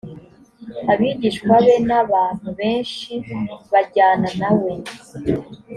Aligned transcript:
abigishwa 0.91 1.53
be 1.65 1.75
n 1.89 1.91
abantu 2.01 2.47
benshi 2.59 3.11
bajyana 3.71 4.29
na 4.39 4.49
we 4.59 4.71